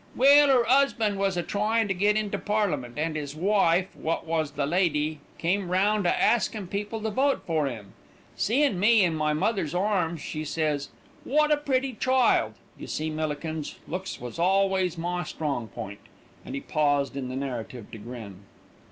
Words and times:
"Well, 0.15 0.49
'er 0.49 0.65
'usband 0.67 1.17
was 1.19 1.37
a 1.37 1.43
tryin' 1.43 1.87
to 1.87 1.93
get 1.93 2.17
into 2.17 2.39
Parliament, 2.39 2.97
an' 2.97 3.15
'is 3.15 3.35
wife, 3.35 3.95
wot 3.95 4.25
was 4.25 4.49
the 4.53 4.65
lady, 4.65 5.19
came 5.37 5.69
round 5.69 6.07
a 6.07 6.09
askin' 6.19 6.65
people 6.65 7.01
to 7.01 7.11
vote 7.11 7.43
for 7.45 7.67
'im. 7.67 7.93
Seein' 8.35 8.79
me 8.79 9.03
in 9.03 9.13
my 9.13 9.33
mother's 9.33 9.75
arms, 9.75 10.19
she 10.19 10.43
says, 10.43 10.89
'Wot 11.23 11.51
a 11.51 11.57
pretty 11.57 11.93
child.' 11.93 12.55
You 12.79 12.87
see, 12.87 13.11
Millikins, 13.11 13.77
looks 13.87 14.19
was 14.19 14.39
always 14.39 14.97
my 14.97 15.23
strong 15.23 15.67
point," 15.67 15.99
and 16.43 16.55
he 16.55 16.61
paused 16.61 17.15
in 17.15 17.29
the 17.29 17.35
narrative 17.35 17.91
to 17.91 17.99
grin. 17.99 18.37